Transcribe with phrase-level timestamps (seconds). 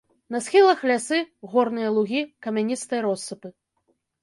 [0.35, 1.19] На схілах лясы,
[1.51, 3.55] горныя лугі, камяністыя россыпы.